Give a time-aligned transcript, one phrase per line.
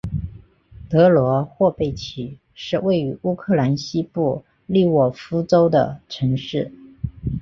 [0.89, 6.71] 德罗霍贝奇是位于乌克兰西部利沃夫州的城市。